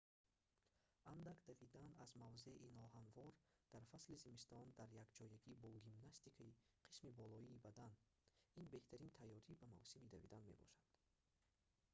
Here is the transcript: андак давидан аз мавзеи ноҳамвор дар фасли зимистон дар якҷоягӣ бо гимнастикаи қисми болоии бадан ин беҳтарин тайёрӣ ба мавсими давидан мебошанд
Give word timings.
андак 1.11 1.39
давидан 1.47 1.89
аз 2.03 2.11
мавзеи 2.21 2.73
ноҳамвор 2.79 3.33
дар 3.73 3.83
фасли 3.91 4.15
зимистон 4.23 4.67
дар 4.79 4.89
якҷоягӣ 5.03 5.51
бо 5.63 5.69
гимнастикаи 5.85 6.57
қисми 6.87 7.11
болоии 7.21 7.61
бадан 7.65 7.91
ин 8.59 8.65
беҳтарин 8.73 9.15
тайёрӣ 9.19 9.53
ба 9.61 9.67
мавсими 9.75 10.11
давидан 10.13 10.41
мебошанд 10.49 10.87